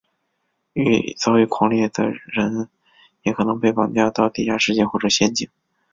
[1.19, 2.67] 遭遇狂猎的人
[3.21, 5.47] 也可能被绑架到地下世界或者仙境。